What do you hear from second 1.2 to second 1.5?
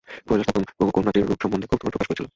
রূপ